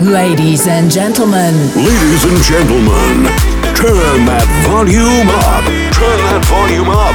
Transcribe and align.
Ladies 0.00 0.68
and 0.68 0.88
gentlemen. 0.88 1.54
Ladies 1.74 2.22
and 2.22 2.38
gentlemen. 2.44 3.26
Turn 3.74 4.26
that 4.30 4.46
volume 4.62 5.26
up. 5.26 5.64
Turn 5.90 6.18
that 6.22 6.44
volume 6.46 6.88
up. 6.88 7.14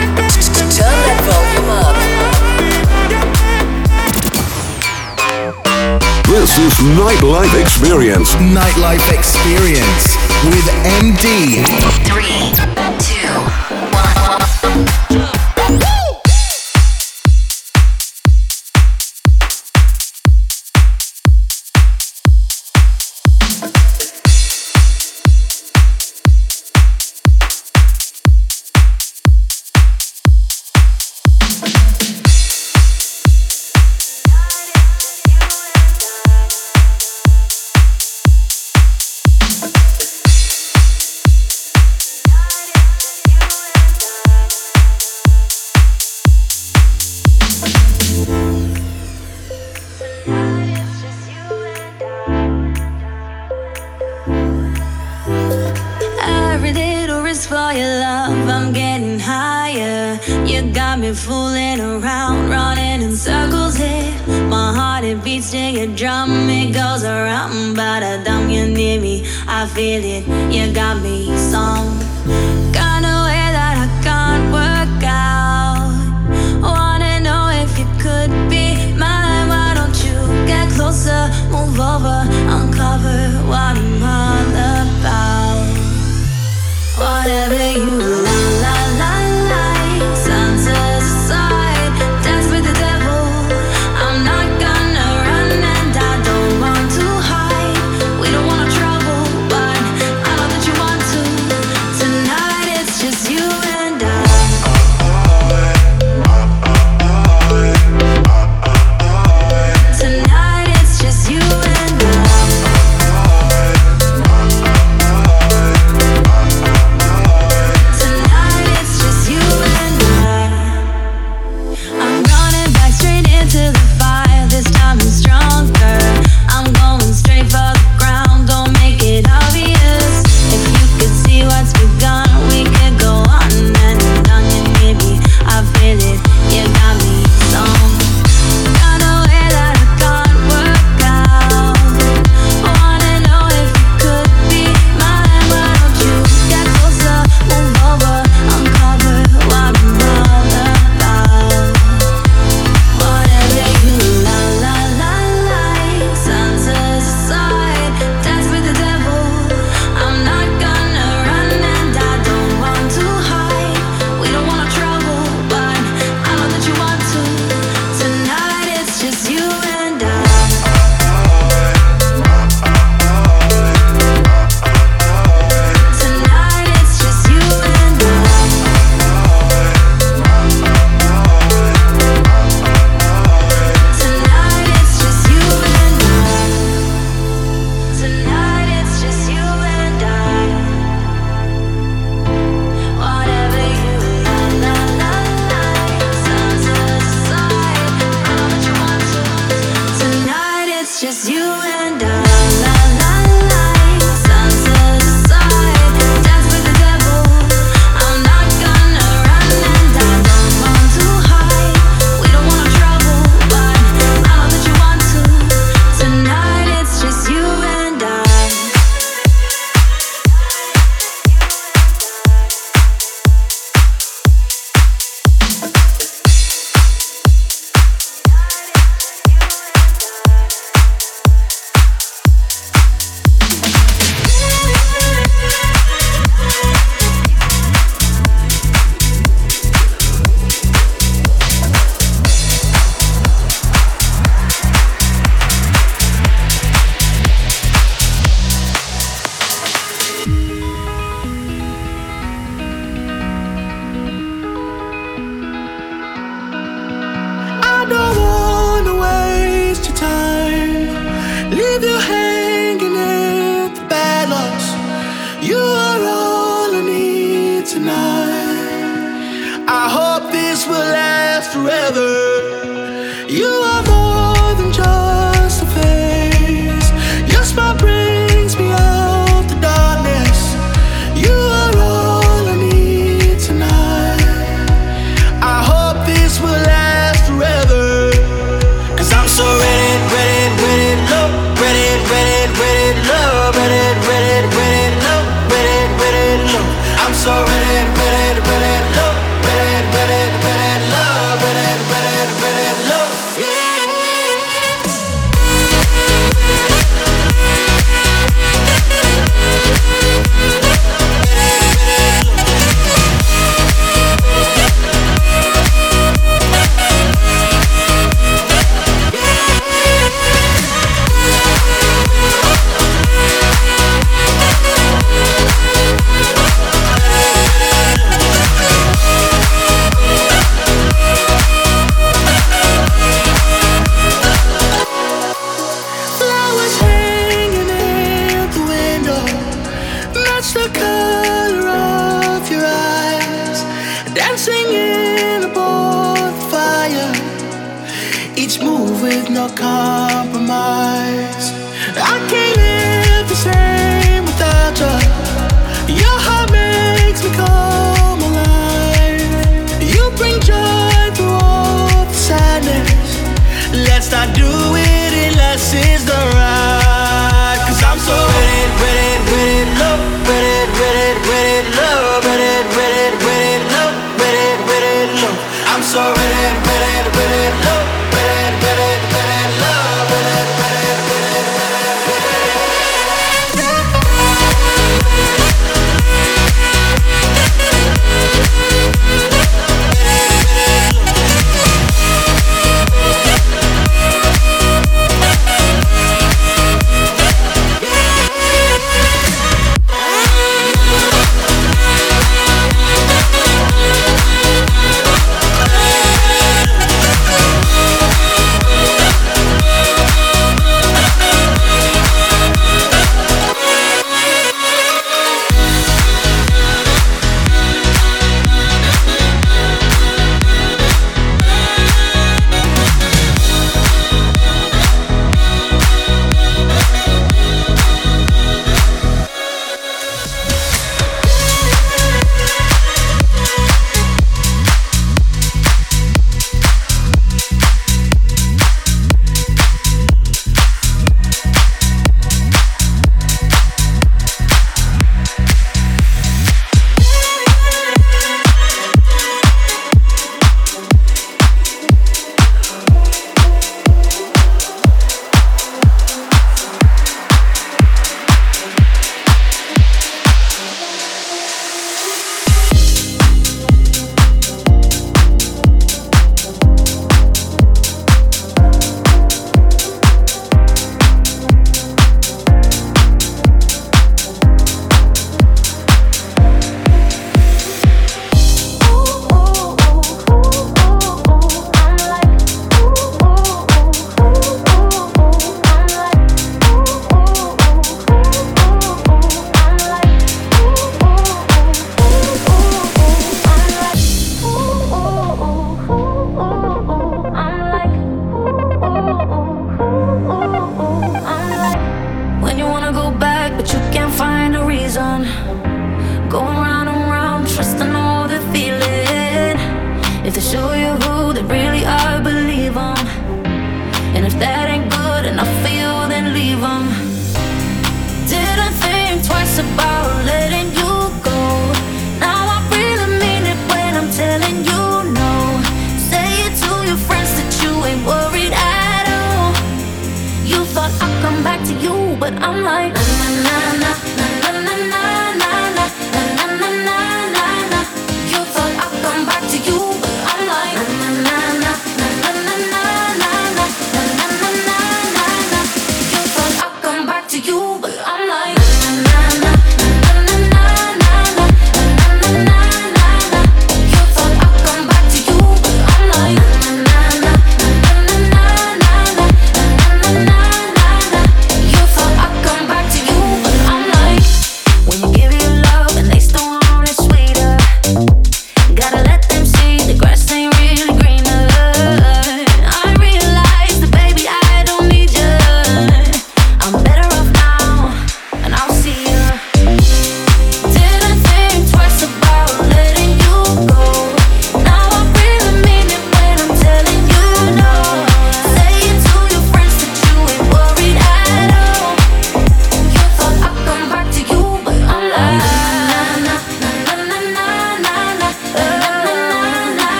Turn 0.52 1.00
that 1.08 1.24
volume 1.24 1.70
up. 1.72 1.96
This 6.28 6.58
is 6.60 6.74
Nightlife 7.00 7.56
Experience. 7.62 8.36
Nightlife 8.36 9.14
Experience 9.18 10.18
with 10.44 10.68
MD. 10.84 11.64
Three, 12.04 12.52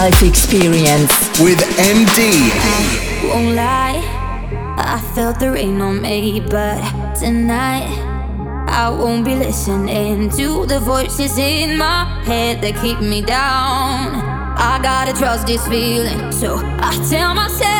life 0.00 0.22
experience 0.22 1.12
with 1.40 1.60
MD. 1.76 2.18
I 2.56 3.28
won't 3.28 3.54
lie, 3.54 4.00
I 4.78 4.98
felt 5.14 5.38
the 5.38 5.50
rain 5.50 5.78
on 5.82 6.00
me, 6.00 6.40
but 6.40 6.80
tonight 7.16 7.84
I 8.66 8.88
won't 8.88 9.26
be 9.26 9.34
listening 9.34 10.30
to 10.38 10.64
the 10.64 10.80
voices 10.80 11.36
in 11.36 11.76
my 11.76 12.04
head 12.24 12.62
that 12.62 12.80
keep 12.80 12.98
me 13.00 13.20
down. 13.20 14.14
I 14.56 14.80
gotta 14.82 15.12
trust 15.12 15.46
this 15.46 15.68
feeling, 15.68 16.32
so 16.32 16.56
I 16.56 16.92
tell 17.10 17.34
myself. 17.34 17.79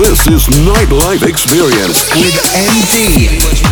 This 0.00 0.26
is 0.28 0.46
Nightlife 0.64 1.28
Experience 1.28 2.08
with 2.16 2.34
MD. 2.54 3.69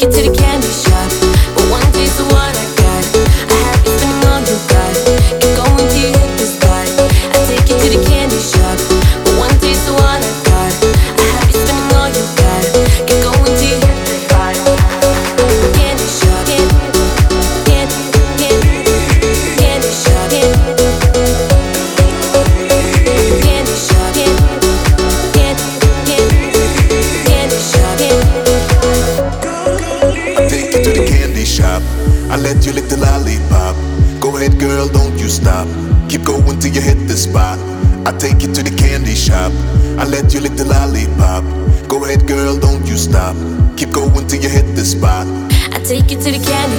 I 0.00 0.37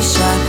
to 0.01 0.48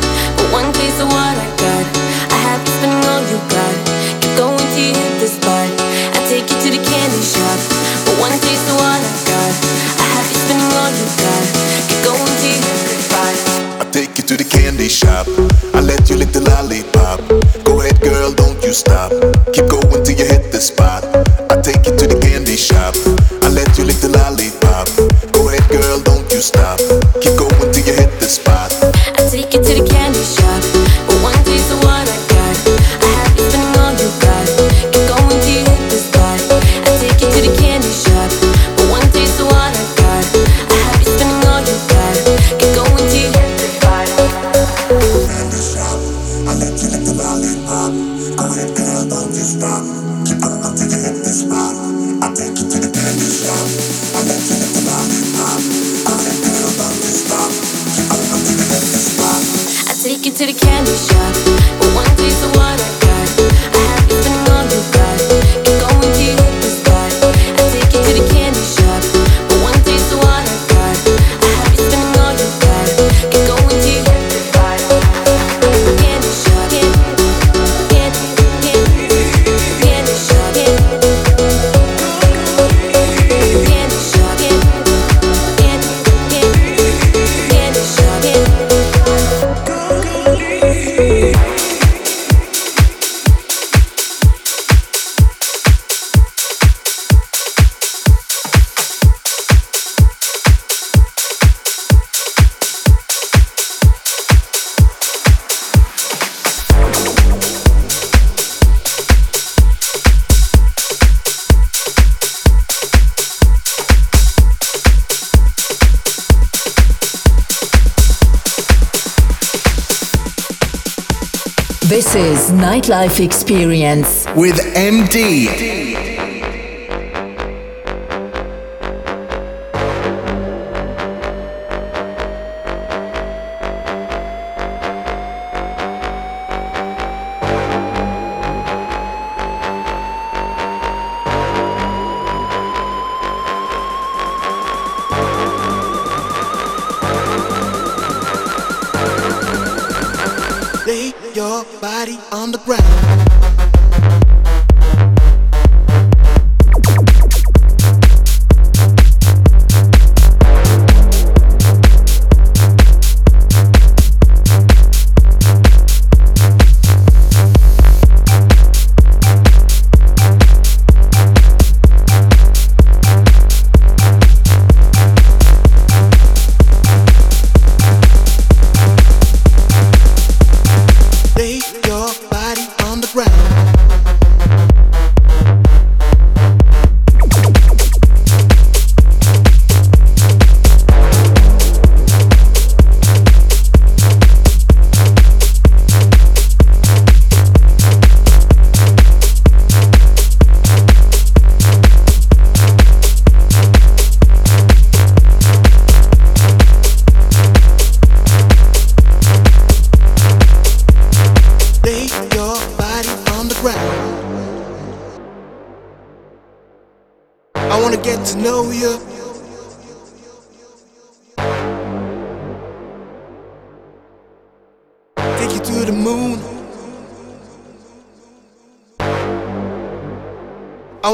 Nightlife 122.91 123.21
Experience. 123.25 124.27
with 124.35 124.57
MD. 124.75 126.10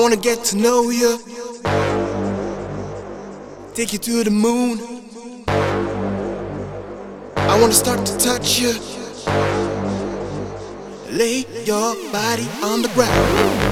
wanna 0.09 0.17
get 0.23 0.45
to 0.45 0.57
know 0.57 0.91
you. 0.91 1.19
Take 3.75 3.93
you 3.93 3.99
to 3.99 4.23
the 4.23 4.31
moon. 4.31 4.79
I 7.37 7.61
wanna 7.61 7.73
start 7.73 8.07
to 8.07 8.17
touch 8.17 8.61
you. 8.61 8.73
Lay 11.11 11.45
your 11.65 11.97
body 12.13 12.47
on 12.63 12.83
the 12.83 12.91
ground. 12.95 13.66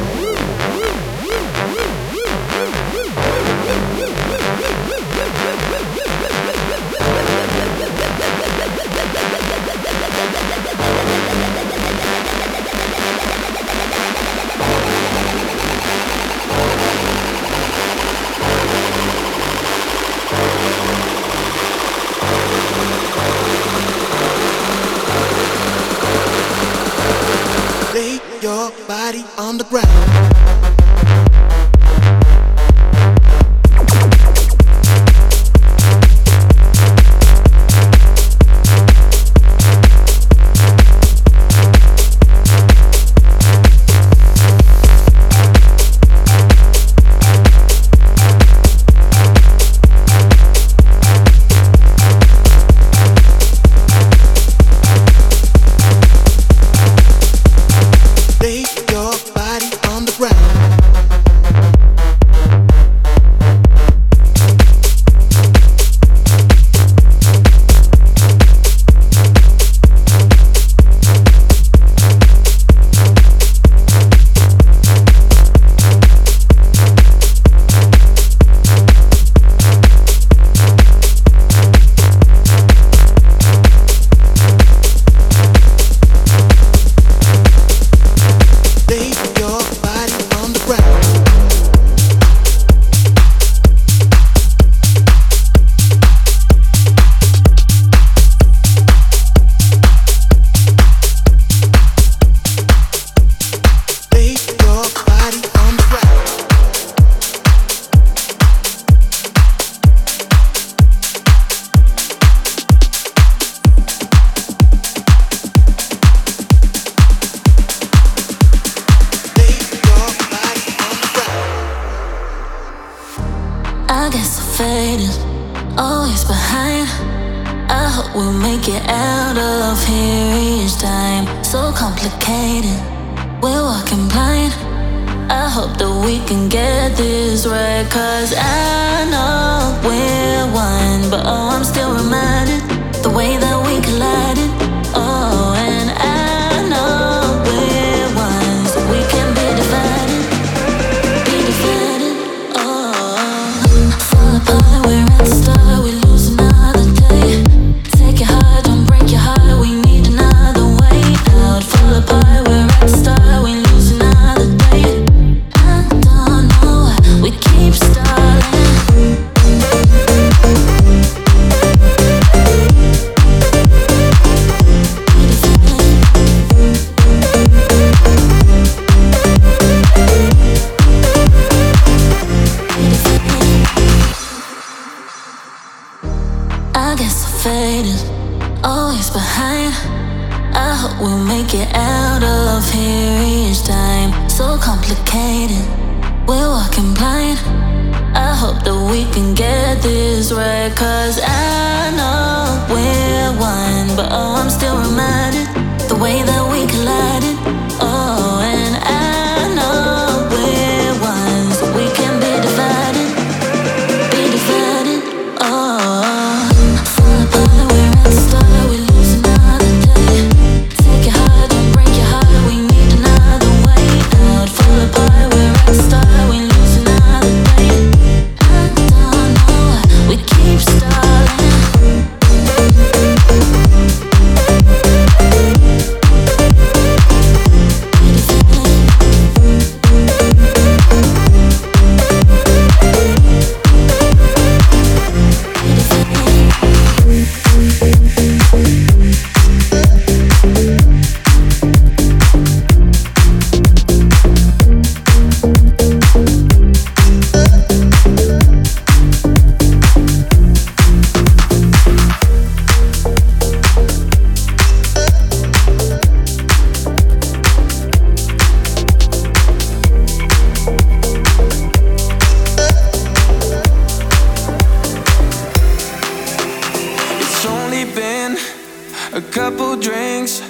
A 279.15 279.23
couple 279.31 279.77
drinks, 279.77 280.43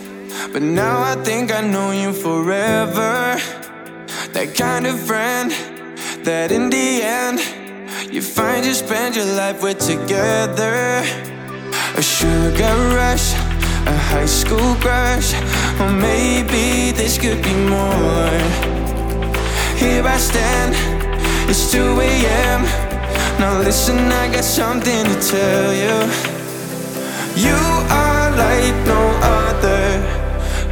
but 0.50 0.62
now 0.62 1.02
I 1.02 1.16
think 1.16 1.52
I 1.52 1.60
know 1.60 1.90
you 1.90 2.14
forever. 2.14 3.36
That 4.32 4.54
kind 4.56 4.86
of 4.86 4.98
friend 5.00 5.50
that 6.24 6.50
in 6.50 6.70
the 6.70 7.02
end 7.02 7.40
you 8.10 8.22
find 8.22 8.64
you 8.64 8.72
spend 8.72 9.16
your 9.16 9.26
life 9.36 9.62
with 9.62 9.80
together. 9.80 11.04
A 11.94 12.02
sugar 12.02 12.74
rush, 12.96 13.34
a 13.84 13.96
high 14.10 14.24
school 14.40 14.74
crush, 14.76 15.34
or 15.78 15.90
maybe 15.92 16.90
this 16.96 17.18
could 17.18 17.42
be 17.42 17.54
more. 17.68 18.40
Here 19.76 20.06
I 20.06 20.16
stand, 20.16 20.72
it's 21.50 21.70
2 21.70 22.00
a.m. 22.00 22.62
Now 23.38 23.58
listen, 23.58 23.98
I 24.10 24.32
got 24.32 24.44
something 24.44 25.04
to 25.04 25.16
tell 25.20 25.74
you. 25.74 25.96
You 27.36 27.60
are 27.90 28.13
like 28.36 28.76
no 28.86 29.02
other. 29.22 29.84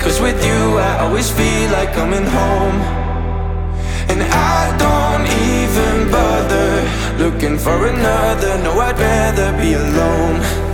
Cause 0.01 0.21
with 0.21 0.45
you, 0.45 0.79
I 0.79 0.99
always 1.01 1.31
feel 1.31 1.71
like 1.71 1.93
coming 1.93 2.27
home. 2.27 2.79
And 4.11 4.21
I 4.23 4.77
don't 4.85 5.27
even 5.49 6.11
bother 6.11 6.71
looking 7.23 7.59
for 7.59 7.87
another. 7.87 8.59
No, 8.65 8.73
I'd 8.81 8.99
rather 8.99 9.57
be 9.59 9.75
alone. 9.75 10.72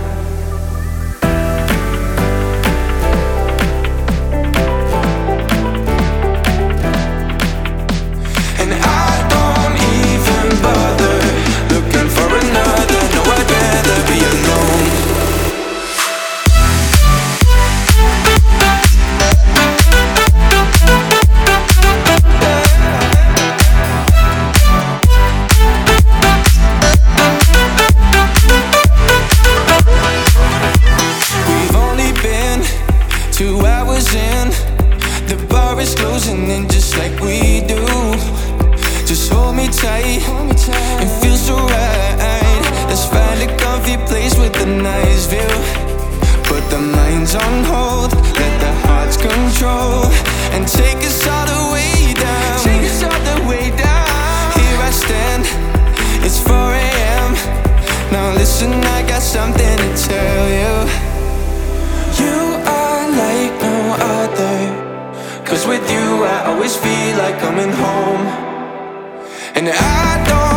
closing 36.19 36.49
in 36.49 36.67
just 36.67 36.97
like 36.97 37.17
we 37.21 37.61
do. 37.61 37.81
Just 39.07 39.31
hold 39.31 39.55
me 39.55 39.67
tight, 39.67 40.21
it 41.03 41.09
feels 41.21 41.47
so 41.47 41.55
right. 41.55 42.61
Let's 42.89 43.05
find 43.05 43.39
a 43.41 43.57
comfy 43.57 43.97
place 44.05 44.37
with 44.37 44.55
a 44.61 44.65
nice 44.65 45.27
view. 45.27 45.53
Put 46.43 46.63
the 46.69 46.79
minds 46.79 47.35
on 47.35 47.63
hold, 47.63 48.11
let 48.39 48.53
the 48.59 48.73
hearts 48.87 49.15
control, 49.17 50.05
and 50.53 50.67
take 50.67 50.99
us 51.09 51.27
all 51.27 51.45
the 51.53 51.63
way 51.73 52.13
down. 52.13 52.59
Take 52.67 52.83
us 52.91 53.03
all 53.03 53.21
the 53.31 53.39
way 53.49 53.69
down. 53.77 54.43
Here 54.59 54.79
I 54.89 54.91
stand, 54.91 55.43
it's 56.25 56.39
4 56.41 56.53
a.m. 56.55 57.31
Now 58.11 58.33
listen, 58.33 58.73
I 58.73 59.07
got 59.07 59.21
something 59.21 59.77
to 59.83 59.89
tell 60.09 60.45
you. 60.59 60.73
You 62.21 62.37
are 62.77 63.03
like 63.23 63.53
no 63.61 63.77
other. 64.17 64.89
Cause 65.49 65.65
with 65.65 65.81
you 65.91 65.98
I 66.39 66.45
always 66.53 66.73
feel 66.73 67.17
like 67.17 67.37
coming 67.39 67.69
home. 67.69 68.25
And 69.55 69.67
I 69.67 70.23
don't 70.25 70.48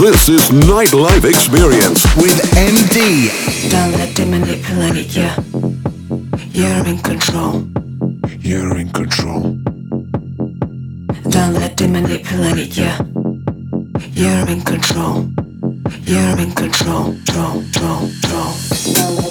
This 0.00 0.30
is 0.30 0.48
Nightlife 0.48 1.28
Experience 1.28 2.02
with 2.16 2.32
MD. 2.56 3.28
Don't 3.70 3.92
let 3.92 4.16
them 4.16 4.30
manipulate 4.30 5.14
you. 5.14 5.28
You're 6.52 6.86
in 6.86 6.96
control. 7.00 7.68
You're 8.38 8.78
in 8.78 8.88
control. 8.92 9.58
Don't 11.28 11.52
let 11.52 11.76
them 11.76 11.92
manipulate 11.92 12.78
you. 12.78 12.90
You're 14.12 14.48
in 14.48 14.62
control. 14.62 15.28
You're 16.04 16.38
in 16.38 16.52
control. 16.52 17.14
Control, 17.30 17.62
control, 17.74 18.54
control. 18.68 19.29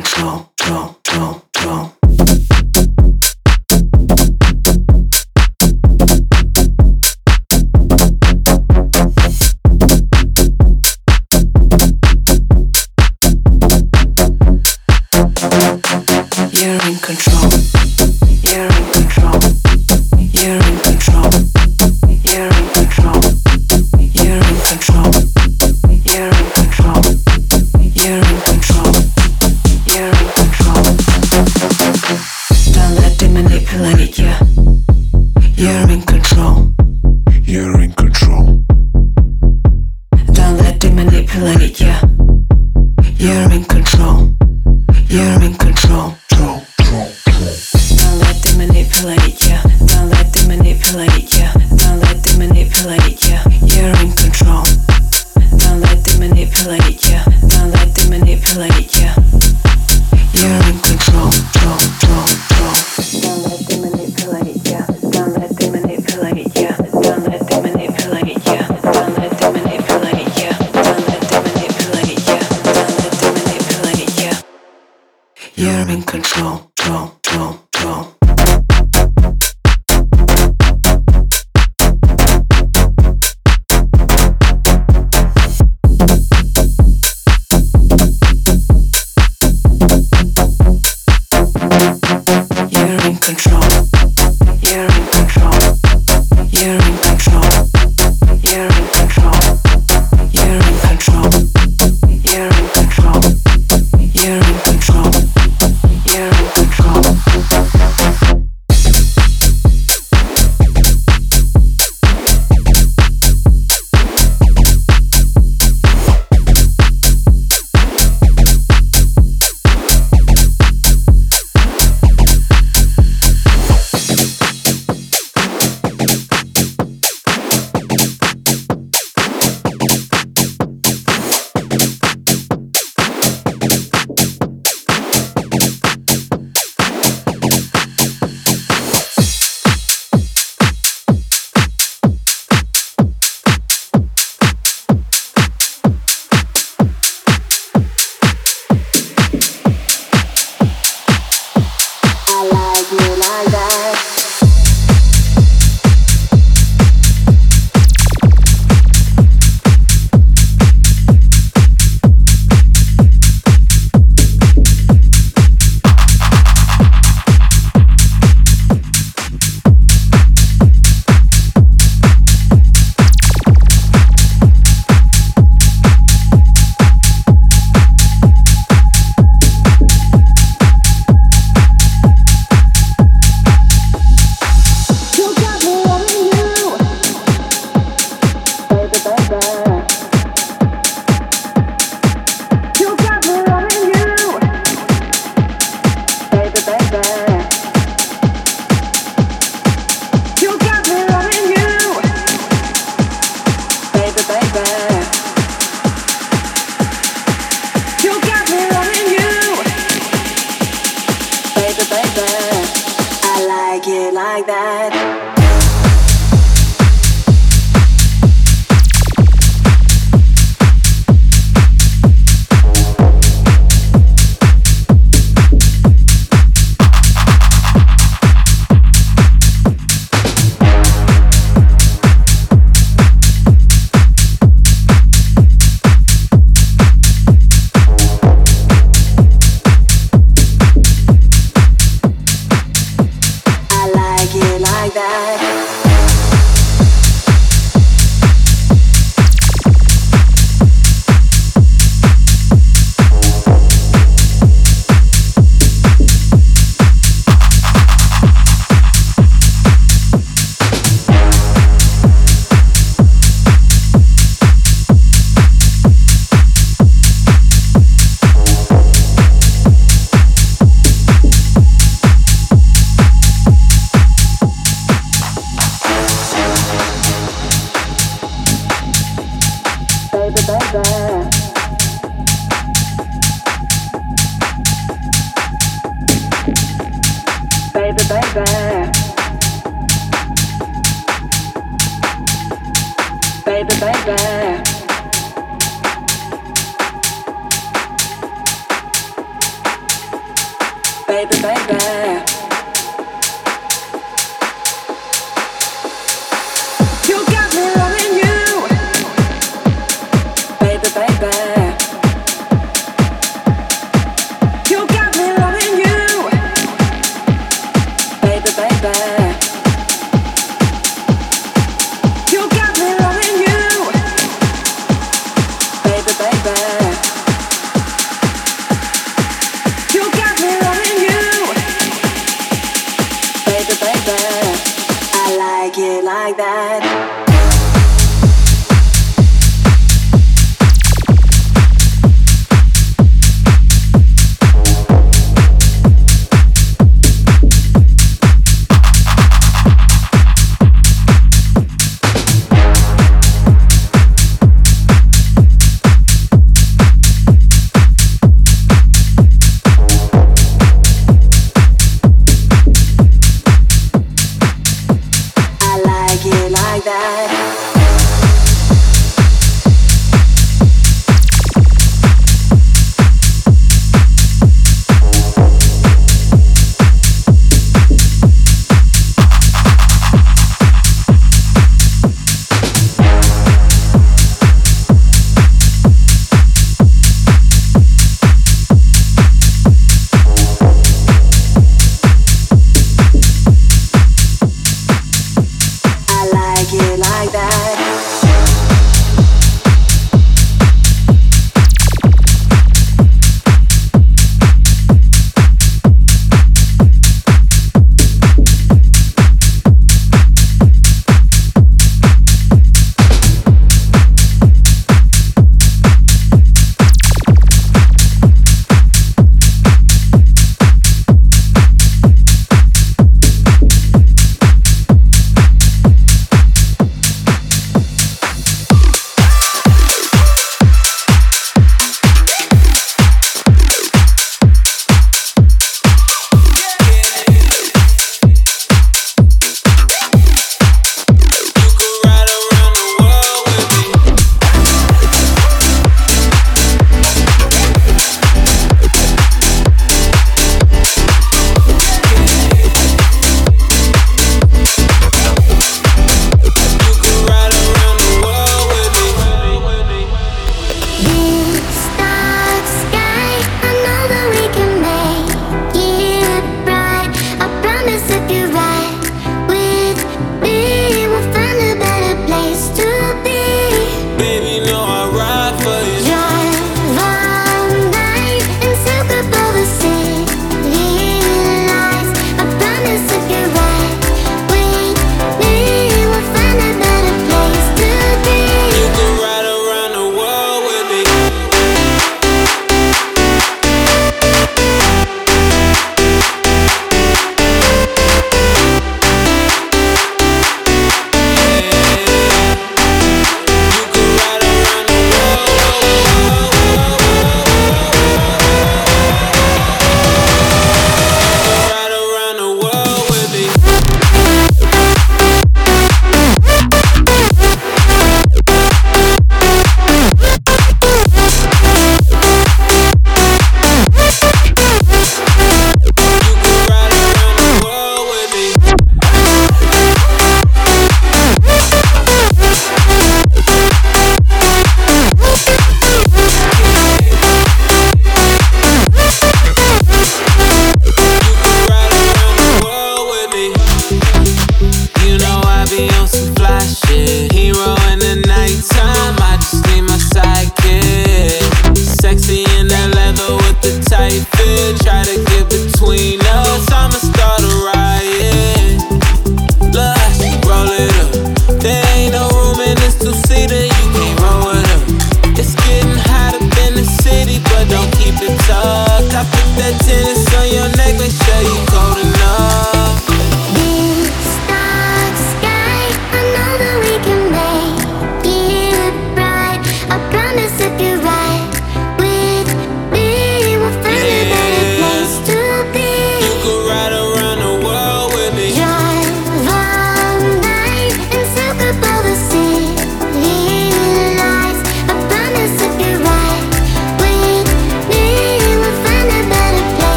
Control, 0.00 0.52